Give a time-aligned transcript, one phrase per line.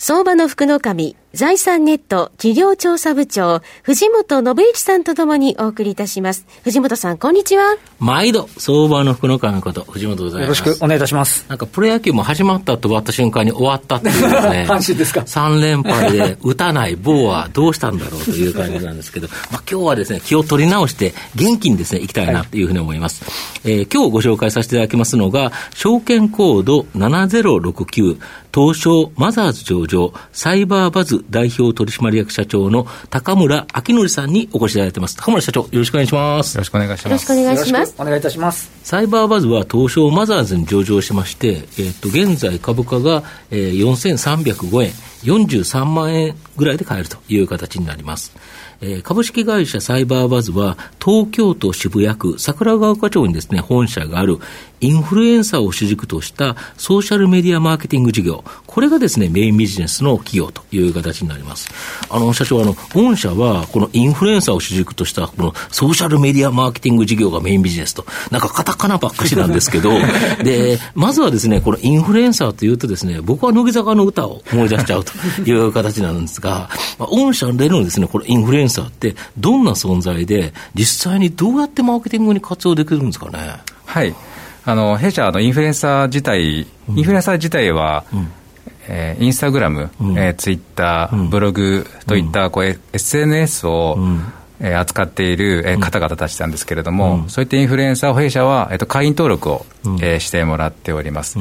[0.00, 6.46] 相場の福の神財産ネット企業調査部長、藤本信之さんとともにお送りいたします。
[6.64, 7.76] 藤本さん、こんにちは。
[7.98, 10.60] 毎度、相場の福の神こと、藤本でございます。
[10.60, 11.44] よろしくお願いいたします。
[11.48, 14.66] なんか、プロ野球も始まったと終わった瞬間に終わったっていうね。
[14.66, 23.22] 阪神ですか？3連敗で打たない棒はどうしたんだろうという感じなんですけど、 まあ今日はですね、気を取り直して元気にですね、いきたいなというふうに思います。
[23.24, 23.30] は
[23.68, 28.16] い、えー、今日ご紹介させていただきますのが、証券コード7069、
[28.54, 35.16] 東証マザーズ上場、サイバーバズ代表取締役社長の高村明則さんにお越しいただいてます。
[35.16, 36.54] 高村社長、よろしくお願いします。
[36.54, 37.04] よろしくお願いします。
[37.06, 37.94] よろしくお願いします。
[37.98, 38.70] お願いいたします。
[38.84, 44.92] サイバーバズは東証マザーズに上場しまして、えっ、ー、と、現在株価が、えー、4305円、
[45.24, 48.36] 43万円ぐらいで買えるという形になります。
[48.80, 54.38] えー、株式会社サイバーバズは、東京都渋谷区桜川丘町にですね、本社がある
[54.80, 61.68] インフルエンサーを主軸としたソーシャルメディアマーケティング事業、これがですね、メインビジネスの企業という形になります。
[62.08, 69.90] あの、社長、あの、本社は、このインフルエンサーを主軸とした、このソーシャルメディアマーケティング事業がメインビジネスと、なんかカタカナばっかしなんですけど、
[70.44, 83.38] で、まずはですね、このインフルエンサーというとですね、僕は乃木坂の歌を思い出しちゃうという形なんですが、まあ、御社でのですね、このインフルエンサーってどんな存在で、実際にどうやってマーケティングに活用できるんですかね？
[83.86, 84.14] はい。
[84.64, 88.28] あの弊社のインフルエンサー自体、インフルエンサー自体は、うん。
[88.90, 93.98] えー、インスタグラム、うん、えー、ツイッター、ブログといったこう、SNS を、
[94.60, 101.38] 扱っている、えー、方々たちなんですけれども、うん、そういったインフルエンサーを弊社は、えーと、会員登録を、うん、えー、してもらっております。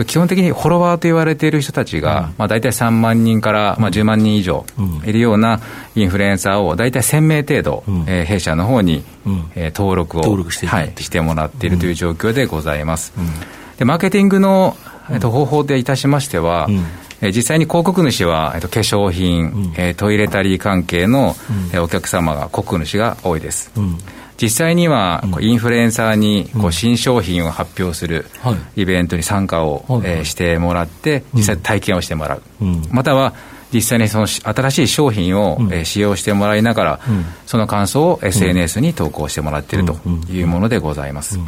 [0.00, 4.64] うん基本的にフォロワーと言われている人たちが、うん、まあ、大体3万人から、まあ、10万人以上
[5.04, 5.60] いるような
[5.94, 13.12] インフルエンサーを大体1000名程度、うん、えー、弊社の方に、うん、えー、登録を登録して,、はい、してもらっているという状況でございます。
[13.78, 14.76] でマーケティングの、
[15.10, 16.68] えー、と方法でいたしましては、
[17.20, 23.70] えー、実際に広告主は、えー、と化粧品、うん、えー、トイレタリー関係の、うん、えー、お客様が広告主が多いです。
[23.76, 23.98] うん
[24.40, 28.24] 実際には、インフルエンサーにこう新商品を発表する
[28.74, 32.42] イベントに参加を、えしてもらって、実際体験をしてもらう、
[32.90, 33.34] または
[33.72, 37.00] 実際にその新しい商品を、え使用してもらいながら、
[37.46, 39.98] その感想を SNS に投稿してもらっていると
[40.30, 41.38] いうものでございます。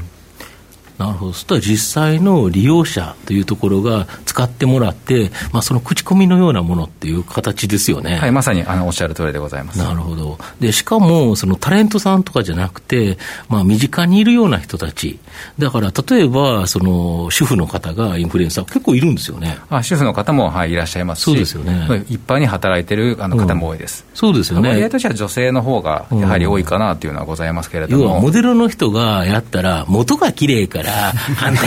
[1.02, 8.16] なるほど、そしたら実際の利用者というところが使ってもらって、まあ、その口コミのようなものっていう形ですよね。
[8.16, 9.78] はい、まさにあのおっしゃる通りでございます。
[9.78, 10.38] なるほど。
[10.60, 13.18] で、しかも、そのタレントさんとかじゃなくて、
[13.48, 15.18] まあ、身近にいるような人たち、
[15.58, 19.58] だから例えば、その主婦の方がインフルエンサー、結構いるんですよね。
[19.70, 22.04] あ主婦の方も、はい、いらっしゃいますし、そうですよね。
[22.08, 24.04] 一般に働いてるあの方も多いです。
[24.10, 24.68] うん、そうですよね。
[24.70, 28.04] 割合としては女性の方がやはり多いかなというのはございますけれども。
[28.04, 30.91] 要は、モデルの人がやったら、元が綺麗から、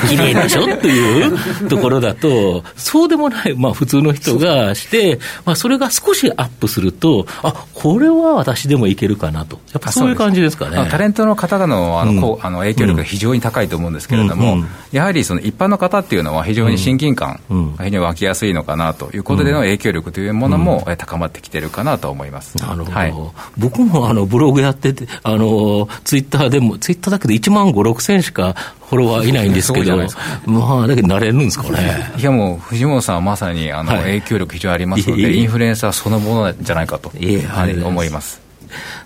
[0.07, 0.63] 綺麗でしょ？
[0.73, 10.87] っていうところだと、そうでもない、まあ普通の人がして、まあそれが少しアップすると、あこれは私でもいけるかなと、やっぱそういう感じですかね。
[10.89, 14.59] タレントの方のあの、うん、あの影響力が非常に高いと思うんですけれども、うん。
[14.59, 17.39] うん、やはりその一般の方っていうのは非常に親近感
[17.77, 22.57] が非常に湧きやすいのかなということでの影響力というものも高まってきてるかなと思います。
[22.57, 22.91] なるほど。
[22.91, 23.13] はい、
[23.57, 28.55] 僕もあのブログやってて、あのツイッターでも、ツイッターだけで1万5、6千しか
[28.89, 29.97] フォロワーいないんですけど、
[30.45, 32.13] まあ、だけど、なれるんですかね。
[32.17, 38.45] いや、もう、藤本さんはまさにあの、はい、影響力非常にありますので、インフルエンサーそのものじゃないかと、はい、思います。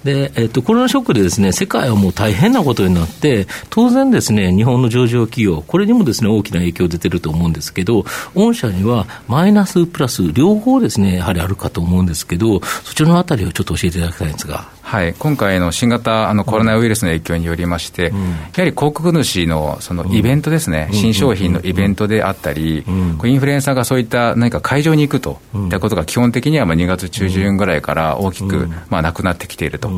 [0.04, 14.79] で、えっと、コロナショックでですね、世界はもう大変なことになって、当然ですね、日本の上場企業、これにもですね、大きな影響出てると思うんですけど、御社にはマイナスプラス、両方ですね、やはりあるかと思うんですけど、そちらのあたりをちょっと教えていただきたいんですが。
[14.90, 29.90] はい、今回の新型あのコロナウイルスの影響によりまして、うん、やはり広告主のそのイベントですね、うん、新商品のイベントであったり、うん、インフルエンサーがそういった何か会場に行くといったことが基本的にはまあ2月中旬ぐらいから大きくまあなくなってきていると、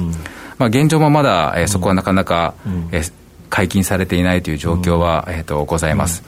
[0.58, 2.54] まあ、現状もまだ、えー、そこはなかなか、
[2.92, 3.14] えー
[3.52, 6.24] 解禁されていないという状況は、えー、とございます、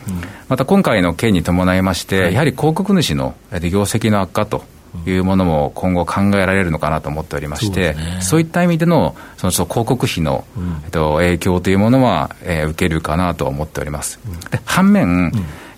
[0.49, 4.65] また今回の件に伴いまして、やはり広告主の業績の悪化と
[5.05, 10.45] いうものも今後考えられるのかなと思っておりまして、そう、ね,、そういった意味でのその広告費の、
[10.85, 14.19] えっと、影響というものは、えー、受けるかなと思っております。
[14.51, 15.31] で反面、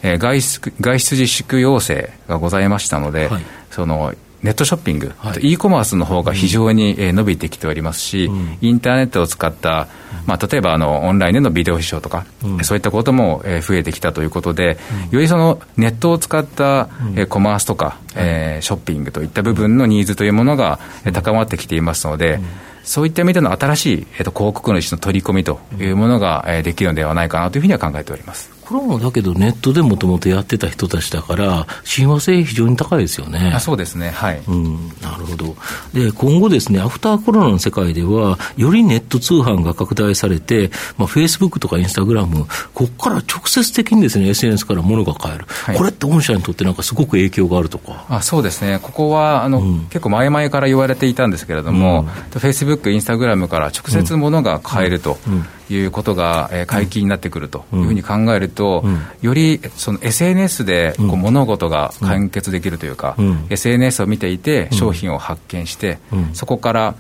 [0.04, 4.14] えー、外出外出自粛要請がございましたので、はい、その
[4.46, 9.88] ネットショッピング、はい、e コマースの方が非常に伸びてきておりますし、うん、インターネットを使った、
[10.28, 14.78] まあ、例えばあのオンラインでのビデオ視聴とか、うん、そういったことも増えてきたということで、
[15.08, 16.90] うん、よりそのネットを使った
[17.28, 20.80] コマースとか、えー、ショッピングといった部分のニーズというものが
[21.12, 22.40] 高まってきていますので、
[22.84, 28.55] そういった意味での新しい、えー、と広告主の取り込みというものが、えー、できるのではないかなというふうには考えております。
[28.66, 33.52] これもだけど、ネットでもともとやってた人たちだから、親和性、非常に高いですよね。
[33.56, 35.56] あそうですね、はい、うん、なるほど。
[35.94, 48.06] で、今後ですね、アフターコロナの世界では、よりネット通販が拡大されて、まあ、フェイスブックとかインスタグラム、ここから直接的にですね、SNS から物が買える、はい、これって御社にとってなんかすごく影響があるとか。
[48.10, 55.20] あそうですね、ここはあの、うん、結構前々から言われていたんですけれども、フェイスブック、インスタグラムから直接物が買えると。
[55.28, 66.96] うんいうことが、えー、解禁になってくるというふうに考えると、うん、よりその SNS でこう物事が完結できるというか、うん、SNS を見ていて商品を発見して、うん、そこから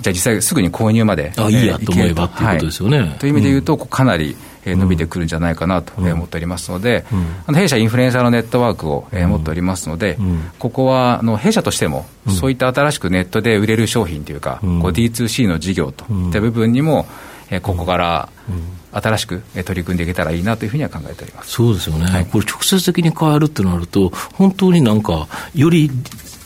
[0.00, 3.00] じゃあ実際すぐに購入まで、あ、いいやと思えばっていうことですよね。
[3.00, 7.04] はい、という意味で言うと、かなり伸びてくるんじゃないかなと思っておりますので、
[7.46, 10.16] あの弊社インフルエンサーのネットワークを持っておりますので、
[10.60, 17.06] ここはあの弊社としても、そういった新しくネットで売れる商品というか、こう D2C の事業といった部分にも、
[17.50, 18.28] えここから
[18.92, 21.52] 新しく取り組んでいけたらいいなというふうには考えております。
[21.52, 25.90] そうですよね、はい、これ、直接的に変えるってなると、本当になんか、より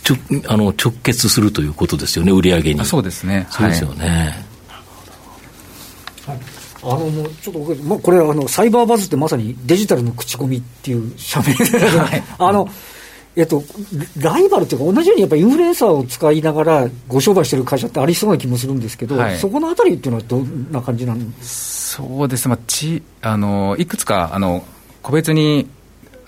[0.03, 0.17] ちょ
[0.49, 2.85] あの直結するということですよね、売り上げに。
[2.85, 3.47] そうですね。
[3.51, 4.45] そうですよね。
[6.27, 6.39] はい。
[6.85, 12.69] あのもうちょっと、まあ、これあの、サイバーバズってまさにデジタルの口コミっていう社名で、はい、 あの
[13.35, 13.63] えっと、
[14.21, 22.03] ライバルというか、同じようにやっぱりインフルエンサーを使いながらご商売してる会社ってありそうな気もするんですけど、はい、そこのあたりっていうのはどんな感じなんですか？
[22.05, 24.65] そうです、まあ、ちあのいくつかあの
[25.03, 25.67] 個別に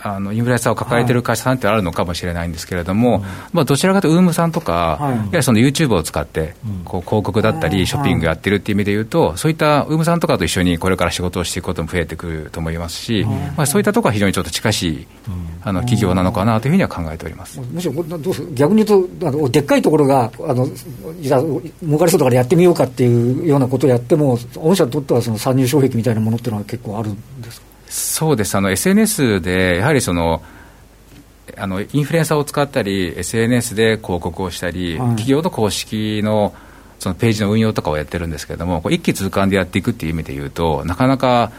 [0.07, 3.23] あのインフルエンサーを抱えている会社さんってあるのかもしれないんですけれども、はい、
[3.55, 6.55] まあ、どちらかというと、ウームさんとか、はい、やはりその YouTube を使って、
[6.85, 13.25] こう広告だったり、ショッピングやってるっていう意味でいうと、そういったウームさんとかと一緒にこれから仕事をしていくことも増えてくると思いますし、
[13.57, 15.07] まあ、そういったところは非常にちょっと近しい
[15.63, 17.59] あの企業なのかなというふうには考えております。
[17.73, 20.69] むしろどうす逆に言うとあの、でっかいところがあの
[21.21, 27.64] じゃ儲かりそうだからやってみようかっていうようなことをやっても、御社にとってはその参入障壁みたいなものっていうのは結構あるんですか？
[27.95, 28.57] そうです。
[28.57, 30.43] あの SNS でやはりその
[31.57, 36.55] あのインフルエンサーを使ったり、SNS で広告をしたり、はい、企業の公式の
[37.05, 41.53] そのページの運用とかをやってるんですけれども、一気通貫でやっていくっていう意味でいうと、なかなか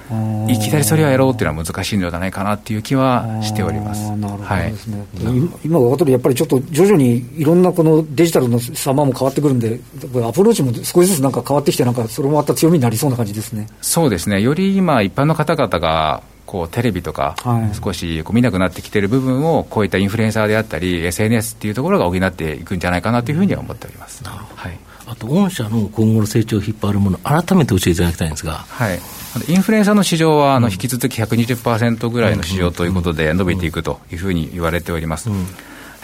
[0.47, 4.09] いきなりそれをやろうっていうのは難しいのではないかなっていう気はしております。
[4.13, 4.97] なるほどですね。
[4.97, 9.79] はい、今分かったやっぱりちょっと徐々にいろんなこのデジタルの様も変わってくるんで、
[10.27, 13.67] アプローチも少しずつなんか変わってきて、なんかそれもまた強みになりそうな感じですね。
[13.81, 14.41] そうですね。
[14.41, 17.35] より今一般の方々がこうテレビとか、
[17.83, 24.23] 少しこう見なくなってきている部分を、こういったインフルエンサーであったり、SNS っていうところが補っていくんじゃないかなというふうには思っております。
[24.23, 28.65] なるほどはいあと、御社の今後の成長を引っ張るもの、改めて教えていただきたいんですが。
[28.67, 28.99] はい、
[29.47, 35.29] インフルエンサーの市場は、あの引き続き120%ぐらいの市場ということで、伸びていくというふうに言われております。
[35.29, 35.47] うん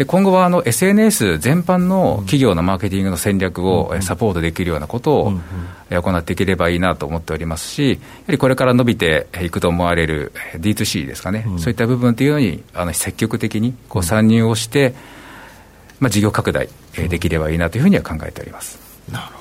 [0.02, 5.34] で今後はあの SNS 全般の企業のマーケティングの戦略をサポートできるようなことを
[5.92, 14.96] 行っていければいいなと思っておりますし、やはりこれから伸びていくと思われる D2C ですかね、そういった部分というのにあの積極的にこう参入をして、
[16.00, 18.91] まあ、事業拡大できればいいなというふうには考えております。
[19.10, 19.41] なるほ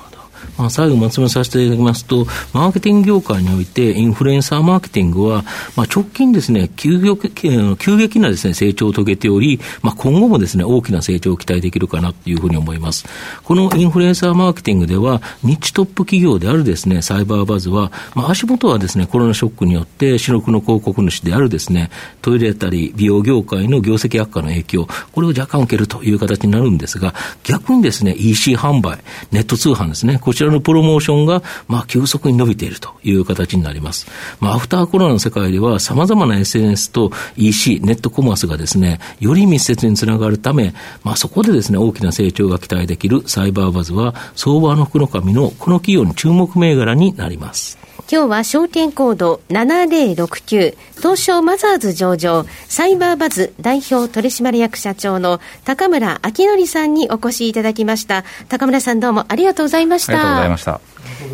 [0.57, 5.43] まあ、最後まとめさせていただきますと、マーケティング業界において、インフルエンサーマーケティングは、
[5.75, 7.31] まあ、直近ですね、急激
[7.77, 13.05] 急激なですね、成長を遂げており、まあ、今後もですね、大きな成長を期待できるかなというふうに思います。
[13.43, 21.89] このインフルエンサーマーケティングでは、ニッチトップ企業であるですね、サイバーバズは、まあ、足元はですね、コロナショックによって、主力の広告主であるですね、
[22.21, 28.99] トイレたり美容業界の業績悪化の影響、これを若干受けるという形になるんですが、逆にですね、EC 販売、
[29.31, 34.07] ネット通販ですね、ここちらのプロモーションが、まあ、急速に伸びているという形になります。
[34.39, 40.73] まあ、アフターコロナの世界では、様々な SNS と EC、ネットコマースがですね、より密接につながるため、
[41.03, 47.80] まあ、そこでですね、大きな成長が期待できるサイバーバズは、相場の福の神のこの企業に注目銘柄になります。
[48.11, 58.25] 今日は証券コード7069東証マザーズ上場サイバーバズ代表取締役社長の高村明則さんにお越しいただきました。
[58.49, 60.11] 高村さんどうもありがとうございました。
[60.11, 60.49] ありがとうござい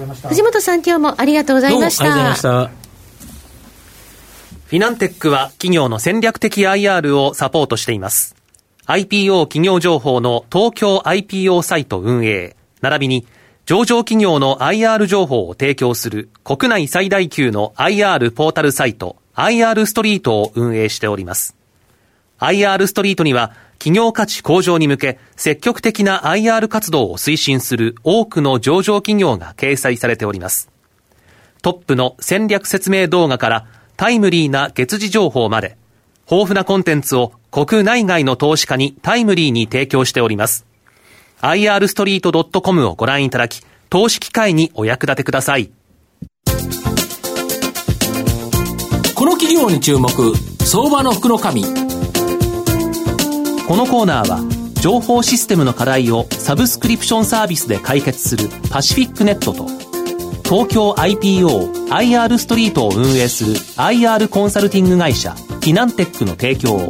[0.05, 0.29] ました。
[0.29, 2.03] 藤本さん今日もありがとうございました。
[2.03, 2.87] ありがとうございました。
[4.67, 8.35] フィナンテックは企業の戦略的 IR をサポートしています。
[8.85, 12.55] IPO 企業情報の東京 IPO サイト運営。
[12.81, 13.25] 並びに
[13.67, 21.57] 上場企業の IR 情報を提供する国内最大級の IR ポータルサイト IR ストリートを運営しております。
[22.39, 30.69] IR ストリートには企業価値向上に向け積極的な IR 活動を推進する多くの上場企業が掲載されております。
[31.61, 33.65] トップの戦略説明動画から
[33.97, 35.75] タイムリーな月次情報まで
[36.31, 40.65] 豊富なコンテンツを国内外の投資家にタイムリーに提供しております。
[41.41, 45.71] irstreet.com をご覧いただき、投資機会にお役立てください。
[49.17, 50.07] この企業に注目、
[50.63, 51.63] 相場の福の神。
[51.63, 51.69] こ
[53.75, 54.41] のコーナーは、
[54.79, 59.65] 情報システムの課題をサブスクリプションサービスで解決するパシフィックネットと、
[60.47, 66.89] 東京 IPO IR ストリートを運営する IR コンサルティング会社フィナンテックの提供を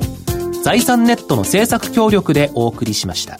[0.64, 3.40] 財産ネットの政策協力でお送りしました。